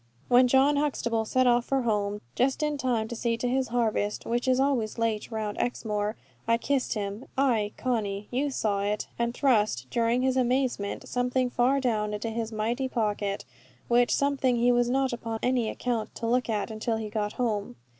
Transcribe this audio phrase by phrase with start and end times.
[0.29, 4.25] When John Huxtable set off for home, just in time to see to his harvest,
[4.25, 6.15] which is always late round Exmoor,
[6.47, 11.79] I kissed him ay, Conny, you saw it and thrust, during his amazement, something far
[11.79, 13.45] down into his mighty pocket,
[13.89, 17.75] which something he was not upon any account to look at until he got home.